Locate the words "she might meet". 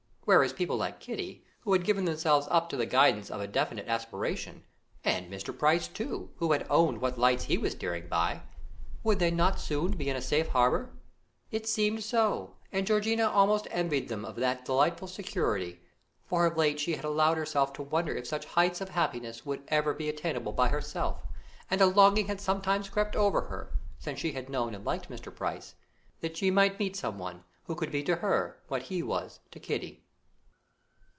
26.37-26.95